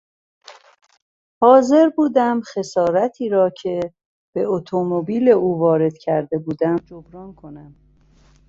حاضر 1.41 1.89
بودم 1.89 2.41
خسارتی 2.41 3.29
را 3.29 3.49
که 3.49 3.79
به 4.35 4.43
اتومبیل 4.45 5.29
او 5.29 5.59
وارد 5.59 5.97
کرده 5.97 6.37
بودم 6.37 6.75
جبران 6.75 7.33
کنم. 7.35 7.75